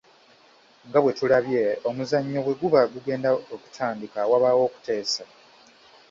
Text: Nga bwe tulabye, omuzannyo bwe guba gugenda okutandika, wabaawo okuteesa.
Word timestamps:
Nga 0.87 0.99
bwe 1.01 1.11
tulabye, 1.17 1.63
omuzannyo 1.89 2.39
bwe 2.45 2.53
guba 2.61 2.79
gugenda 2.93 3.29
okutandika, 3.55 4.19
wabaawo 4.31 4.61
okuteesa. 4.69 5.23